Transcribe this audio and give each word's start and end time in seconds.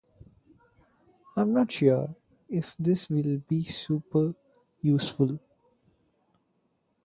I'm 1.37 1.53
not 1.53 1.71
sure 1.73 2.15
if 2.49 2.75
this 2.79 3.07
will 3.07 3.37
be 3.47 3.63
super 3.65 4.33
useful. 4.81 5.39